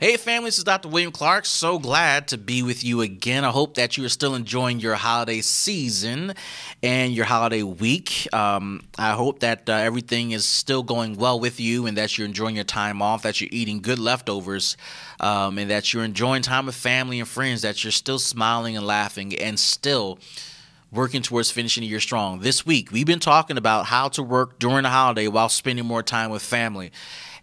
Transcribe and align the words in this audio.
Hey, 0.00 0.16
family, 0.16 0.46
this 0.46 0.58
is 0.58 0.62
Dr. 0.62 0.86
William 0.86 1.10
Clark. 1.10 1.44
So 1.44 1.80
glad 1.80 2.28
to 2.28 2.38
be 2.38 2.62
with 2.62 2.84
you 2.84 3.00
again. 3.00 3.44
I 3.44 3.50
hope 3.50 3.74
that 3.74 3.96
you 3.96 4.04
are 4.04 4.08
still 4.08 4.36
enjoying 4.36 4.78
your 4.78 4.94
holiday 4.94 5.40
season 5.40 6.34
and 6.84 7.12
your 7.12 7.24
holiday 7.24 7.64
week. 7.64 8.32
Um, 8.32 8.84
I 8.96 9.14
hope 9.14 9.40
that 9.40 9.68
uh, 9.68 9.72
everything 9.72 10.30
is 10.30 10.46
still 10.46 10.84
going 10.84 11.16
well 11.16 11.40
with 11.40 11.58
you 11.58 11.86
and 11.86 11.96
that 11.96 12.16
you're 12.16 12.28
enjoying 12.28 12.54
your 12.54 12.62
time 12.62 13.02
off, 13.02 13.22
that 13.22 13.40
you're 13.40 13.50
eating 13.50 13.80
good 13.80 13.98
leftovers, 13.98 14.76
um, 15.18 15.58
and 15.58 15.68
that 15.68 15.92
you're 15.92 16.04
enjoying 16.04 16.42
time 16.42 16.66
with 16.66 16.76
family 16.76 17.18
and 17.18 17.28
friends, 17.28 17.62
that 17.62 17.82
you're 17.82 17.90
still 17.90 18.20
smiling 18.20 18.76
and 18.76 18.86
laughing 18.86 19.36
and 19.36 19.58
still 19.58 20.20
working 20.92 21.22
towards 21.22 21.50
finishing 21.50 21.80
the 21.82 21.88
year 21.88 21.98
strong. 21.98 22.38
This 22.38 22.64
week, 22.64 22.92
we've 22.92 23.04
been 23.04 23.18
talking 23.18 23.58
about 23.58 23.86
how 23.86 24.08
to 24.10 24.22
work 24.22 24.60
during 24.60 24.84
the 24.84 24.90
holiday 24.90 25.26
while 25.26 25.48
spending 25.48 25.84
more 25.84 26.04
time 26.04 26.30
with 26.30 26.42
family. 26.42 26.92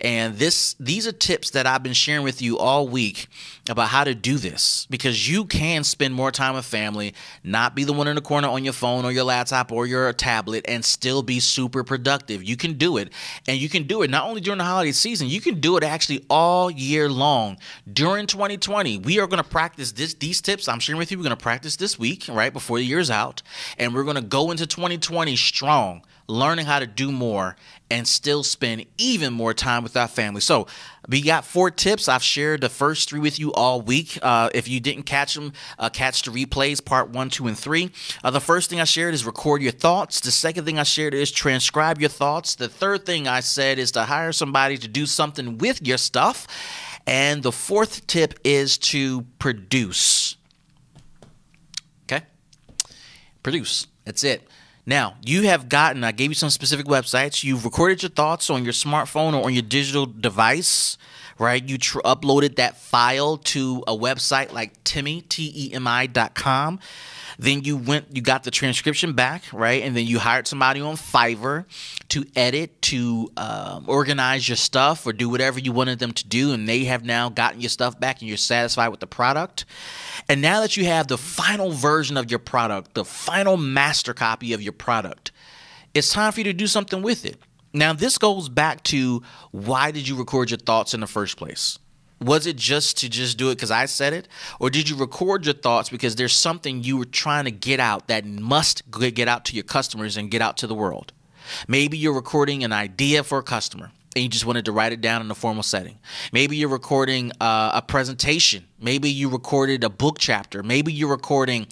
And 0.00 0.36
this 0.36 0.74
these 0.80 1.06
are 1.06 1.12
tips 1.12 1.50
that 1.50 1.66
I've 1.66 1.82
been 1.82 1.92
sharing 1.92 2.24
with 2.24 2.42
you 2.42 2.58
all 2.58 2.88
week 2.88 3.28
about 3.68 3.88
how 3.88 4.04
to 4.04 4.14
do 4.14 4.36
this 4.36 4.86
because 4.90 5.28
you 5.28 5.44
can 5.44 5.84
spend 5.84 6.14
more 6.14 6.30
time 6.30 6.54
with 6.54 6.64
family, 6.64 7.14
not 7.42 7.74
be 7.74 7.84
the 7.84 7.92
one 7.92 8.08
in 8.08 8.16
the 8.16 8.22
corner 8.22 8.48
on 8.48 8.64
your 8.64 8.72
phone 8.72 9.04
or 9.04 9.12
your 9.12 9.24
laptop 9.24 9.72
or 9.72 9.86
your 9.86 10.12
tablet 10.12 10.64
and 10.68 10.84
still 10.84 11.22
be 11.22 11.40
super 11.40 11.84
productive. 11.84 12.42
You 12.42 12.56
can 12.56 12.74
do 12.74 12.96
it. 12.96 13.12
And 13.48 13.58
you 13.58 13.68
can 13.68 13.84
do 13.84 14.02
it 14.02 14.10
not 14.10 14.24
only 14.24 14.40
during 14.40 14.58
the 14.58 14.64
holiday 14.64 14.92
season, 14.92 15.28
you 15.28 15.40
can 15.40 15.60
do 15.60 15.76
it 15.76 15.84
actually 15.84 16.24
all 16.28 16.70
year 16.70 17.08
long. 17.08 17.58
During 17.90 18.26
2020, 18.26 18.98
we 18.98 19.18
are 19.20 19.26
going 19.26 19.42
to 19.42 19.48
practice 19.48 19.92
this 19.92 20.14
these 20.14 20.40
tips 20.40 20.68
I'm 20.68 20.80
sharing 20.80 20.98
with 20.98 21.10
you. 21.10 21.18
We're 21.18 21.24
going 21.24 21.36
to 21.36 21.42
practice 21.42 21.76
this 21.76 21.98
week, 21.98 22.26
right 22.28 22.52
before 22.52 22.78
the 22.78 22.84
year's 22.84 23.10
out, 23.10 23.42
and 23.78 23.94
we're 23.94 24.04
going 24.04 24.16
to 24.16 24.22
go 24.22 24.50
into 24.50 24.66
2020 24.66 25.36
strong 25.36 26.02
learning 26.26 26.66
how 26.66 26.78
to 26.78 26.86
do 26.86 27.12
more 27.12 27.56
and 27.90 28.08
still 28.08 28.42
spend 28.42 28.86
even 28.96 29.32
more 29.32 29.52
time 29.52 29.82
with 29.84 29.96
our 29.96 30.08
family. 30.08 30.40
So, 30.40 30.66
we 31.08 31.20
got 31.20 31.44
four 31.44 31.70
tips. 31.70 32.08
I've 32.08 32.22
shared 32.22 32.62
the 32.62 32.68
first 32.68 33.10
three 33.10 33.20
with 33.20 33.38
you 33.38 33.52
all 33.52 33.80
week. 33.80 34.18
Uh, 34.22 34.48
if 34.54 34.68
you 34.68 34.80
didn't 34.80 35.04
catch 35.04 35.34
them, 35.34 35.52
uh, 35.78 35.90
catch 35.90 36.22
the 36.22 36.30
replays, 36.30 36.82
part 36.84 37.10
one, 37.10 37.28
two, 37.28 37.46
and 37.46 37.58
three. 37.58 37.90
Uh, 38.22 38.30
the 38.30 38.40
first 38.40 38.70
thing 38.70 38.80
I 38.80 38.84
shared 38.84 39.14
is 39.14 39.24
record 39.24 39.62
your 39.62 39.72
thoughts. 39.72 40.20
The 40.20 40.30
second 40.30 40.64
thing 40.64 40.78
I 40.78 40.82
shared 40.82 41.14
is 41.14 41.30
transcribe 41.30 42.00
your 42.00 42.08
thoughts. 42.10 42.54
The 42.54 42.68
third 42.68 43.04
thing 43.04 43.28
I 43.28 43.40
said 43.40 43.78
is 43.78 43.92
to 43.92 44.04
hire 44.04 44.32
somebody 44.32 44.78
to 44.78 44.88
do 44.88 45.06
something 45.06 45.58
with 45.58 45.86
your 45.86 45.98
stuff. 45.98 46.46
And 47.06 47.42
the 47.42 47.52
fourth 47.52 48.06
tip 48.06 48.38
is 48.42 48.78
to 48.78 49.22
produce. 49.38 50.36
Okay? 52.04 52.24
Produce. 53.42 53.88
That's 54.04 54.24
it. 54.24 54.48
Now, 54.86 55.14
you 55.24 55.42
have 55.42 55.68
gotten, 55.68 56.04
I 56.04 56.12
gave 56.12 56.30
you 56.30 56.34
some 56.34 56.50
specific 56.50 56.86
websites. 56.86 57.42
You've 57.42 57.64
recorded 57.64 58.02
your 58.02 58.10
thoughts 58.10 58.50
on 58.50 58.64
your 58.64 58.74
smartphone 58.74 59.32
or 59.32 59.44
on 59.44 59.54
your 59.54 59.62
digital 59.62 60.04
device, 60.04 60.98
right? 61.38 61.62
You 61.68 61.78
tr- 61.78 62.00
uploaded 62.00 62.56
that 62.56 62.76
file 62.76 63.36
to 63.38 63.82
a 63.86 63.96
website 63.96 64.52
like 64.52 64.72
Temi, 64.84 65.22
T 65.22 65.52
E 65.54 65.72
M 65.74 65.86
I 65.86 66.06
dot 66.06 66.34
com. 66.34 66.80
Then 67.36 67.64
you 67.64 67.76
went, 67.76 68.14
you 68.14 68.22
got 68.22 68.44
the 68.44 68.52
transcription 68.52 69.12
back, 69.12 69.42
right? 69.52 69.82
And 69.82 69.96
then 69.96 70.06
you 70.06 70.20
hired 70.20 70.46
somebody 70.46 70.80
on 70.80 70.94
Fiverr 70.94 71.64
to 72.10 72.24
edit, 72.36 72.80
to 72.82 73.28
um, 73.36 73.86
organize 73.88 74.48
your 74.48 74.54
stuff, 74.54 75.04
or 75.04 75.12
do 75.12 75.28
whatever 75.28 75.58
you 75.58 75.72
wanted 75.72 75.98
them 75.98 76.12
to 76.12 76.24
do. 76.28 76.52
And 76.52 76.68
they 76.68 76.84
have 76.84 77.04
now 77.04 77.30
gotten 77.30 77.60
your 77.60 77.70
stuff 77.70 77.98
back 77.98 78.20
and 78.20 78.28
you're 78.28 78.36
satisfied 78.36 78.88
with 78.88 79.00
the 79.00 79.08
product. 79.08 79.64
And 80.28 80.40
now 80.40 80.60
that 80.60 80.76
you 80.76 80.84
have 80.84 81.08
the 81.08 81.18
final 81.18 81.72
version 81.72 82.16
of 82.16 82.30
your 82.30 82.38
product, 82.38 82.94
the 82.94 83.04
final 83.04 83.56
master 83.56 84.14
copy 84.14 84.52
of 84.52 84.62
your 84.62 84.72
product, 84.72 85.32
it's 85.92 86.12
time 86.12 86.30
for 86.30 86.38
you 86.38 86.44
to 86.44 86.52
do 86.52 86.68
something 86.68 87.02
with 87.02 87.24
it. 87.24 87.36
Now, 87.74 87.92
this 87.92 88.18
goes 88.18 88.48
back 88.48 88.84
to 88.84 89.22
why 89.50 89.90
did 89.90 90.06
you 90.06 90.14
record 90.14 90.50
your 90.50 90.58
thoughts 90.58 90.94
in 90.94 91.00
the 91.00 91.08
first 91.08 91.36
place? 91.36 91.76
Was 92.20 92.46
it 92.46 92.56
just 92.56 92.98
to 92.98 93.08
just 93.08 93.36
do 93.36 93.50
it 93.50 93.56
because 93.56 93.72
I 93.72 93.86
said 93.86 94.12
it? 94.12 94.28
Or 94.60 94.70
did 94.70 94.88
you 94.88 94.96
record 94.96 95.44
your 95.44 95.54
thoughts 95.54 95.90
because 95.90 96.14
there's 96.14 96.32
something 96.32 96.84
you 96.84 96.96
were 96.96 97.04
trying 97.04 97.44
to 97.46 97.50
get 97.50 97.80
out 97.80 98.06
that 98.06 98.24
must 98.24 98.88
get 98.92 99.26
out 99.26 99.44
to 99.46 99.54
your 99.56 99.64
customers 99.64 100.16
and 100.16 100.30
get 100.30 100.40
out 100.40 100.56
to 100.58 100.68
the 100.68 100.74
world? 100.74 101.12
Maybe 101.66 101.98
you're 101.98 102.14
recording 102.14 102.62
an 102.62 102.72
idea 102.72 103.24
for 103.24 103.38
a 103.38 103.42
customer 103.42 103.90
and 104.14 104.22
you 104.22 104.28
just 104.28 104.46
wanted 104.46 104.64
to 104.66 104.72
write 104.72 104.92
it 104.92 105.00
down 105.00 105.20
in 105.20 105.30
a 105.30 105.34
formal 105.34 105.64
setting. 105.64 105.98
Maybe 106.32 106.56
you're 106.56 106.68
recording 106.68 107.32
uh, 107.40 107.72
a 107.74 107.82
presentation. 107.82 108.64
Maybe 108.80 109.10
you 109.10 109.28
recorded 109.28 109.82
a 109.82 109.90
book 109.90 110.18
chapter. 110.20 110.62
Maybe 110.62 110.92
you're 110.92 111.10
recording 111.10 111.66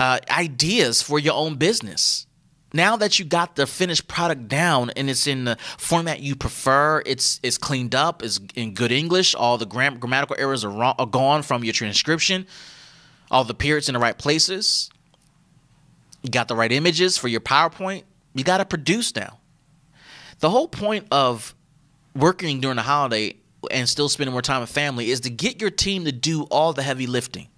uh, 0.00 0.18
ideas 0.28 1.00
for 1.00 1.20
your 1.20 1.34
own 1.34 1.54
business 1.54 2.26
now 2.72 2.96
that 2.96 3.18
you 3.18 3.24
got 3.24 3.56
the 3.56 3.66
finished 3.66 4.08
product 4.08 4.48
down 4.48 4.90
and 4.90 5.08
it's 5.08 5.26
in 5.26 5.44
the 5.44 5.56
format 5.78 6.20
you 6.20 6.36
prefer, 6.36 7.02
it's 7.06 7.40
it's 7.42 7.56
cleaned 7.56 7.94
up, 7.94 8.22
it's 8.22 8.40
in 8.54 8.74
good 8.74 8.92
English, 8.92 9.34
all 9.34 9.56
the 9.56 9.66
gram- 9.66 9.98
grammatical 9.98 10.36
errors 10.38 10.64
are, 10.64 10.70
wrong, 10.70 10.94
are 10.98 11.06
gone 11.06 11.42
from 11.42 11.64
your 11.64 11.72
transcription, 11.72 12.46
all 13.30 13.44
the 13.44 13.54
periods 13.54 13.88
in 13.88 13.94
the 13.94 13.98
right 13.98 14.18
places. 14.18 14.90
You 16.22 16.30
got 16.30 16.48
the 16.48 16.56
right 16.56 16.72
images 16.72 17.16
for 17.16 17.28
your 17.28 17.40
PowerPoint. 17.40 18.02
You 18.34 18.44
got 18.44 18.58
to 18.58 18.64
produce 18.64 19.14
now. 19.14 19.38
The 20.40 20.50
whole 20.50 20.68
point 20.68 21.06
of 21.10 21.54
working 22.14 22.60
during 22.60 22.76
the 22.76 22.82
holiday 22.82 23.36
and 23.70 23.88
still 23.88 24.08
spending 24.08 24.32
more 24.32 24.42
time 24.42 24.60
with 24.60 24.70
family 24.70 25.10
is 25.10 25.20
to 25.20 25.30
get 25.30 25.60
your 25.60 25.70
team 25.70 26.04
to 26.04 26.12
do 26.12 26.42
all 26.44 26.72
the 26.72 26.82
heavy 26.82 27.06
lifting. 27.06 27.48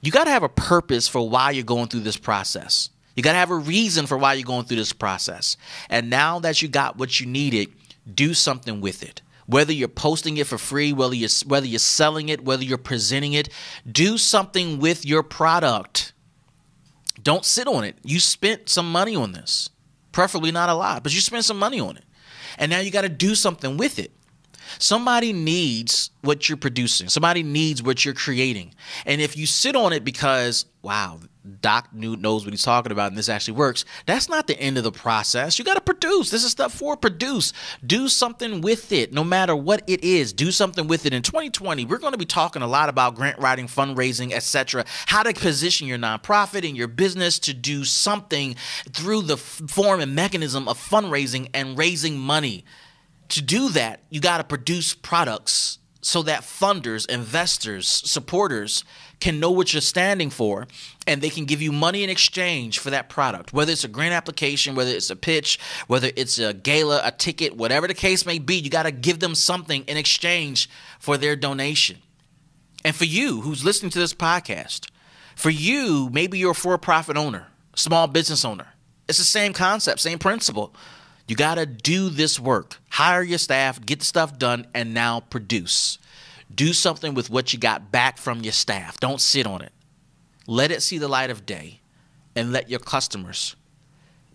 You 0.00 0.12
got 0.12 0.24
to 0.24 0.30
have 0.30 0.42
a 0.42 0.48
purpose 0.48 1.08
for 1.08 1.28
why 1.28 1.50
you're 1.50 1.64
going 1.64 1.88
through 1.88 2.00
this 2.00 2.16
process. 2.16 2.90
You 3.14 3.22
got 3.22 3.32
to 3.32 3.38
have 3.38 3.50
a 3.50 3.56
reason 3.56 4.06
for 4.06 4.18
why 4.18 4.34
you're 4.34 4.44
going 4.44 4.64
through 4.64 4.78
this 4.78 4.92
process. 4.92 5.56
And 5.88 6.10
now 6.10 6.38
that 6.40 6.62
you 6.62 6.68
got 6.68 6.96
what 6.96 7.20
you 7.20 7.26
needed, 7.26 7.72
do 8.12 8.34
something 8.34 8.80
with 8.80 9.02
it. 9.02 9.22
Whether 9.46 9.72
you're 9.72 9.88
posting 9.88 10.36
it 10.38 10.46
for 10.46 10.58
free, 10.58 10.92
whether 10.92 11.14
you're, 11.14 11.28
whether 11.46 11.66
you're 11.66 11.78
selling 11.78 12.28
it, 12.28 12.44
whether 12.44 12.64
you're 12.64 12.78
presenting 12.78 13.34
it, 13.34 13.50
do 13.90 14.16
something 14.16 14.78
with 14.78 15.04
your 15.04 15.22
product. 15.22 16.12
Don't 17.22 17.44
sit 17.44 17.66
on 17.66 17.84
it. 17.84 17.96
You 18.02 18.20
spent 18.20 18.68
some 18.68 18.90
money 18.90 19.14
on 19.14 19.32
this, 19.32 19.70
preferably 20.12 20.50
not 20.50 20.70
a 20.70 20.74
lot, 20.74 21.02
but 21.02 21.14
you 21.14 21.20
spent 21.20 21.44
some 21.44 21.58
money 21.58 21.78
on 21.78 21.96
it. 21.96 22.04
And 22.58 22.70
now 22.70 22.80
you 22.80 22.90
got 22.90 23.02
to 23.02 23.08
do 23.08 23.34
something 23.34 23.76
with 23.76 23.98
it. 23.98 24.12
Somebody 24.78 25.32
needs 25.32 26.10
what 26.22 26.48
you're 26.48 26.58
producing. 26.58 27.08
Somebody 27.08 27.42
needs 27.42 27.82
what 27.82 28.04
you're 28.04 28.14
creating. 28.14 28.74
And 29.06 29.20
if 29.20 29.36
you 29.36 29.46
sit 29.46 29.76
on 29.76 29.92
it 29.92 30.04
because, 30.04 30.66
wow, 30.82 31.20
Doc 31.60 31.92
knows 31.92 32.44
what 32.44 32.54
he's 32.54 32.62
talking 32.62 32.90
about 32.90 33.08
and 33.08 33.18
this 33.18 33.28
actually 33.28 33.54
works, 33.54 33.84
that's 34.06 34.30
not 34.30 34.46
the 34.46 34.58
end 34.58 34.78
of 34.78 34.84
the 34.84 34.92
process. 34.92 35.58
You 35.58 35.64
got 35.64 35.74
to 35.74 35.82
produce. 35.82 36.30
This 36.30 36.42
is 36.42 36.52
step 36.52 36.70
four 36.70 36.96
produce. 36.96 37.52
Do 37.86 38.08
something 38.08 38.62
with 38.62 38.92
it, 38.92 39.12
no 39.12 39.22
matter 39.22 39.54
what 39.54 39.82
it 39.86 40.02
is. 40.02 40.32
Do 40.32 40.50
something 40.50 40.86
with 40.86 41.04
it. 41.04 41.12
In 41.12 41.22
2020, 41.22 41.84
we're 41.84 41.98
going 41.98 42.12
to 42.12 42.18
be 42.18 42.24
talking 42.24 42.62
a 42.62 42.66
lot 42.66 42.88
about 42.88 43.14
grant 43.14 43.38
writing, 43.38 43.66
fundraising, 43.66 44.32
etc. 44.32 44.86
How 45.06 45.22
to 45.22 45.34
position 45.34 45.86
your 45.86 45.98
nonprofit 45.98 46.66
and 46.66 46.76
your 46.76 46.88
business 46.88 47.38
to 47.40 47.52
do 47.52 47.84
something 47.84 48.56
through 48.90 49.22
the 49.22 49.36
form 49.36 50.00
and 50.00 50.14
mechanism 50.14 50.66
of 50.66 50.78
fundraising 50.78 51.50
and 51.52 51.76
raising 51.76 52.18
money 52.18 52.64
to 53.30 53.42
do 53.42 53.70
that, 53.70 54.00
you 54.10 54.20
got 54.20 54.38
to 54.38 54.44
produce 54.44 54.94
products 54.94 55.78
so 56.00 56.22
that 56.22 56.42
funders, 56.42 57.08
investors, 57.08 57.88
supporters 57.88 58.84
can 59.20 59.40
know 59.40 59.50
what 59.50 59.72
you're 59.72 59.80
standing 59.80 60.28
for 60.28 60.68
and 61.06 61.22
they 61.22 61.30
can 61.30 61.46
give 61.46 61.62
you 61.62 61.72
money 61.72 62.04
in 62.04 62.10
exchange 62.10 62.78
for 62.78 62.90
that 62.90 63.08
product. 63.08 63.54
Whether 63.54 63.72
it's 63.72 63.84
a 63.84 63.88
grant 63.88 64.12
application, 64.12 64.74
whether 64.74 64.90
it's 64.90 65.08
a 65.08 65.16
pitch, 65.16 65.58
whether 65.86 66.10
it's 66.14 66.38
a 66.38 66.52
gala, 66.52 67.00
a 67.02 67.10
ticket, 67.10 67.56
whatever 67.56 67.88
the 67.88 67.94
case 67.94 68.26
may 68.26 68.38
be, 68.38 68.56
you 68.56 68.68
got 68.68 68.82
to 68.82 68.92
give 68.92 69.20
them 69.20 69.34
something 69.34 69.82
in 69.84 69.96
exchange 69.96 70.68
for 70.98 71.16
their 71.16 71.36
donation. 71.36 71.98
And 72.84 72.94
for 72.94 73.06
you 73.06 73.40
who's 73.40 73.64
listening 73.64 73.90
to 73.92 73.98
this 73.98 74.12
podcast, 74.12 74.90
for 75.36 75.50
you, 75.50 76.10
maybe 76.12 76.38
you're 76.38 76.50
a 76.50 76.54
for 76.54 76.76
profit 76.76 77.16
owner, 77.16 77.46
small 77.74 78.08
business 78.08 78.44
owner. 78.44 78.66
It's 79.08 79.18
the 79.18 79.24
same 79.24 79.54
concept, 79.54 80.00
same 80.00 80.18
principle. 80.18 80.74
You 81.26 81.36
got 81.36 81.54
to 81.54 81.66
do 81.66 82.10
this 82.10 82.38
work. 82.38 82.78
Hire 82.90 83.22
your 83.22 83.38
staff, 83.38 83.84
get 83.84 84.00
the 84.00 84.04
stuff 84.04 84.38
done, 84.38 84.66
and 84.74 84.92
now 84.92 85.20
produce. 85.20 85.98
Do 86.54 86.72
something 86.72 87.14
with 87.14 87.30
what 87.30 87.52
you 87.52 87.58
got 87.58 87.90
back 87.90 88.18
from 88.18 88.42
your 88.42 88.52
staff. 88.52 89.00
Don't 89.00 89.20
sit 89.20 89.46
on 89.46 89.62
it. 89.62 89.72
Let 90.46 90.70
it 90.70 90.82
see 90.82 90.98
the 90.98 91.08
light 91.08 91.30
of 91.30 91.46
day 91.46 91.80
and 92.36 92.52
let 92.52 92.68
your 92.68 92.80
customers 92.80 93.56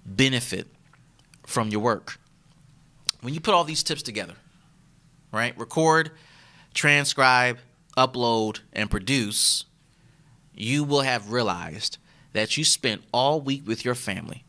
benefit 0.05 0.67
from 1.45 1.69
your 1.69 1.81
work. 1.81 2.19
When 3.21 3.33
you 3.33 3.39
put 3.39 3.53
all 3.53 3.63
these 3.63 3.83
tips 3.83 4.01
together, 4.01 4.33
right? 5.31 5.57
Record, 5.57 6.11
transcribe, 6.73 7.59
upload, 7.95 8.61
and 8.73 8.89
produce, 8.89 9.65
you 10.55 10.83
will 10.83 11.01
have 11.01 11.31
realized 11.31 11.97
that 12.33 12.57
you 12.57 12.63
spent 12.63 13.03
all 13.11 13.41
week 13.41 13.67
with 13.67 13.85
your 13.85 13.95
family 13.95 14.43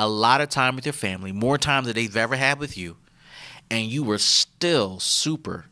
a 0.00 0.08
lot 0.08 0.40
of 0.40 0.48
time 0.48 0.76
with 0.76 0.86
your 0.86 0.94
family, 0.94 1.30
more 1.30 1.58
time 1.58 1.84
than 1.84 1.92
they've 1.92 2.16
ever 2.16 2.36
had 2.36 2.58
with 2.58 2.78
you, 2.78 2.96
and 3.70 3.86
you 3.86 4.02
were 4.02 4.16
still 4.16 4.98
super 4.98 5.66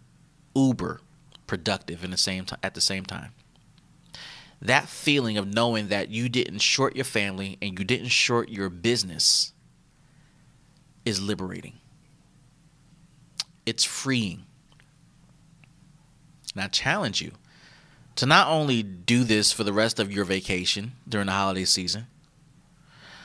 uber 0.54 1.00
productive 1.46 2.04
in 2.04 2.10
the 2.10 2.18
same 2.18 2.44
t- 2.44 2.54
at 2.62 2.74
the 2.74 2.80
same 2.82 3.06
time. 3.06 3.32
That 4.60 4.86
feeling 4.86 5.38
of 5.38 5.46
knowing 5.46 5.88
that 5.88 6.10
you 6.10 6.28
didn't 6.28 6.58
short 6.58 6.94
your 6.94 7.06
family 7.06 7.56
and 7.62 7.78
you 7.78 7.86
didn't 7.86 8.08
short 8.08 8.50
your 8.50 8.68
business 8.68 9.54
is 11.06 11.22
liberating. 11.22 11.78
It's 13.64 13.84
freeing. 13.84 14.44
And 16.54 16.62
I 16.62 16.68
challenge 16.68 17.22
you 17.22 17.32
to 18.16 18.26
not 18.26 18.48
only 18.48 18.82
do 18.82 19.24
this 19.24 19.52
for 19.52 19.64
the 19.64 19.72
rest 19.72 19.98
of 19.98 20.12
your 20.12 20.26
vacation 20.26 20.92
during 21.08 21.28
the 21.28 21.32
holiday 21.32 21.64
season, 21.64 22.08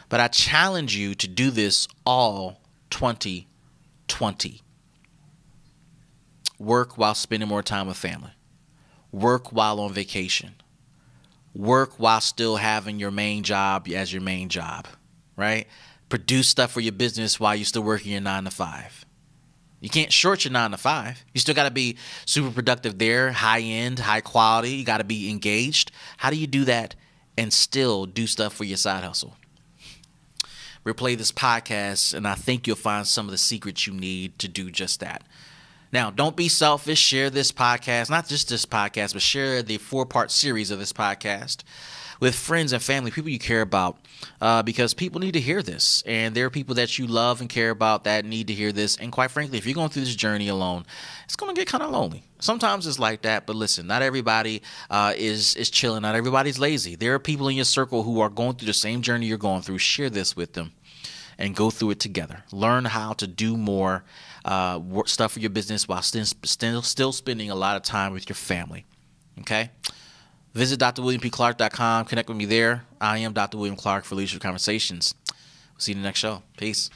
but 0.09 0.19
I 0.19 0.27
challenge 0.27 0.95
you 0.95 1.15
to 1.15 1.27
do 1.27 1.51
this 1.51 1.87
all 2.05 2.61
2020. 2.89 4.61
Work 6.59 6.97
while 6.97 7.15
spending 7.15 7.49
more 7.49 7.63
time 7.63 7.87
with 7.87 7.97
family. 7.97 8.31
Work 9.11 9.51
while 9.51 9.79
on 9.79 9.93
vacation. 9.93 10.55
Work 11.53 11.99
while 11.99 12.21
still 12.21 12.55
having 12.55 12.99
your 12.99 13.11
main 13.11 13.43
job 13.43 13.87
as 13.93 14.11
your 14.11 14.21
main 14.21 14.49
job, 14.49 14.87
right? 15.35 15.67
Produce 16.09 16.47
stuff 16.47 16.71
for 16.71 16.79
your 16.79 16.93
business 16.93 17.39
while 17.39 17.55
you're 17.55 17.65
still 17.65 17.83
working 17.83 18.11
your 18.11 18.21
nine 18.21 18.43
to 18.45 18.51
five. 18.51 19.05
You 19.83 19.89
can't 19.89 20.13
short 20.13 20.45
your 20.45 20.53
nine 20.53 20.71
to 20.71 20.77
five. 20.77 21.25
You 21.33 21.41
still 21.41 21.53
got 21.53 21.65
to 21.65 21.71
be 21.71 21.97
super 22.25 22.49
productive 22.49 22.97
there, 22.97 23.33
high 23.33 23.59
end, 23.59 23.99
high 23.99 24.21
quality. 24.21 24.71
You 24.71 24.85
got 24.85 24.99
to 24.99 25.03
be 25.03 25.29
engaged. 25.29 25.91
How 26.17 26.29
do 26.29 26.37
you 26.37 26.47
do 26.47 26.63
that 26.65 26.95
and 27.37 27.51
still 27.51 28.05
do 28.05 28.25
stuff 28.25 28.53
for 28.53 28.63
your 28.63 28.77
side 28.77 29.03
hustle? 29.03 29.35
Replay 30.85 31.17
this 31.17 31.31
podcast, 31.31 32.13
and 32.13 32.27
I 32.27 32.35
think 32.35 32.67
you'll 32.67 32.75
find 32.75 33.07
some 33.07 33.25
of 33.25 33.31
the 33.31 33.37
secrets 33.37 33.87
you 33.87 33.93
need 33.93 34.37
to 34.39 34.47
do 34.47 34.69
just 34.69 34.99
that. 34.99 35.23
Now, 35.91 36.09
don't 36.09 36.35
be 36.35 36.49
selfish. 36.49 36.99
Share 36.99 37.29
this 37.29 37.51
podcast, 37.51 38.09
not 38.09 38.27
just 38.27 38.49
this 38.49 38.65
podcast, 38.65 39.13
but 39.13 39.21
share 39.21 39.61
the 39.61 39.77
four 39.77 40.05
part 40.05 40.31
series 40.31 40.71
of 40.71 40.79
this 40.79 40.91
podcast 40.91 41.63
with 42.23 42.35
friends 42.35 42.71
and 42.71 42.81
family, 42.81 43.11
people 43.11 43.29
you 43.29 43.37
care 43.37 43.59
about, 43.59 43.97
uh, 44.39 44.63
because 44.63 44.93
people 44.93 45.19
need 45.19 45.33
to 45.33 45.41
hear 45.41 45.61
this. 45.61 46.01
And 46.05 46.33
there 46.33 46.45
are 46.45 46.49
people 46.49 46.75
that 46.75 46.97
you 46.97 47.05
love 47.05 47.41
and 47.41 47.49
care 47.49 47.69
about 47.69 48.05
that 48.05 48.23
need 48.23 48.47
to 48.47 48.53
hear 48.53 48.71
this. 48.71 48.95
And 48.95 49.11
quite 49.11 49.29
frankly, 49.29 49.57
if 49.57 49.65
you're 49.65 49.75
going 49.75 49.89
through 49.89 50.05
this 50.05 50.15
journey 50.15 50.47
alone, 50.47 50.85
it's 51.25 51.35
going 51.35 51.53
to 51.53 51.59
get 51.59 51.67
kind 51.67 51.83
of 51.83 51.91
lonely. 51.91 52.23
Sometimes 52.39 52.87
it's 52.87 52.97
like 52.97 53.23
that, 53.23 53.45
but 53.45 53.57
listen, 53.57 53.87
not 53.87 54.01
everybody 54.01 54.61
uh, 54.89 55.13
is 55.17 55.55
is 55.55 55.69
chilling. 55.69 56.03
Not 56.03 56.15
everybody's 56.15 56.57
lazy. 56.57 56.95
There 56.95 57.13
are 57.13 57.19
people 57.19 57.49
in 57.49 57.57
your 57.57 57.65
circle 57.65 58.03
who 58.03 58.21
are 58.21 58.29
going 58.29 58.55
through 58.55 58.67
the 58.67 58.73
same 58.73 59.01
journey 59.01 59.25
you're 59.25 59.37
going 59.37 59.61
through. 59.61 59.79
Share 59.79 60.09
this 60.09 60.33
with 60.33 60.53
them 60.53 60.71
and 61.37 61.57
go 61.57 61.69
through 61.69 61.89
it 61.89 61.99
together. 61.99 62.45
Learn 62.53 62.85
how 62.85 63.11
to 63.13 63.27
do 63.27 63.57
more 63.57 64.05
uh, 64.45 64.79
stuff 65.07 65.33
for 65.33 65.41
your 65.41 65.49
business 65.49 65.89
while 65.89 66.01
still, 66.01 66.23
still, 66.23 66.83
still 66.83 67.11
spending 67.11 67.51
a 67.51 67.55
lot 67.55 67.75
of 67.75 67.83
time 67.83 68.13
with 68.13 68.29
your 68.29 68.35
family. 68.37 68.85
Okay? 69.41 69.71
Visit 70.53 70.79
drwilliampclark.com. 70.79 72.05
Connect 72.05 72.29
with 72.29 72.37
me 72.37 72.45
there. 72.45 72.83
I 73.01 73.17
am 73.19 73.33
Dr. 73.33 73.57
William 73.57 73.75
Clark 73.75 74.05
for 74.05 74.15
Leadership 74.15 74.41
Conversations. 74.41 75.15
We'll 75.27 75.79
see 75.79 75.93
you 75.93 75.97
in 75.97 76.03
the 76.03 76.07
next 76.07 76.19
show. 76.19 76.43
Peace. 76.57 76.89